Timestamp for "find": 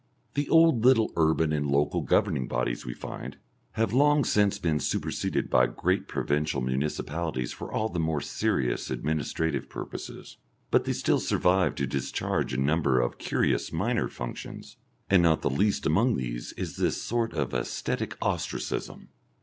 2.95-3.37